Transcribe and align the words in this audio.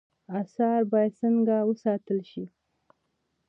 آثار 0.39 0.79
باید 0.91 1.13
څنګه 1.21 1.55
وساتل 1.69 2.19
شي؟ 2.31 2.43